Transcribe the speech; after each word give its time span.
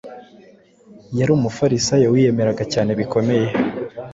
yari 1.17 1.31
umufarisayo 1.33 2.05
wiyemeraga 2.13 2.63
cyane 2.73 2.91
bikomeye, 2.99 3.47